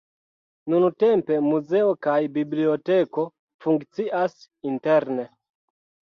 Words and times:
Nuntempe 0.73 1.37
muzeo 1.47 1.91
kaj 2.07 2.15
biblioteko 2.39 3.27
funkcias 3.67 4.37
interne. 4.75 5.29